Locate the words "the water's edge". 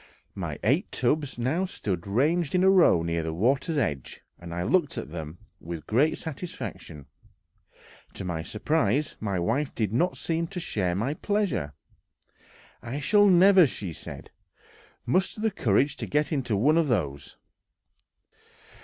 3.21-4.21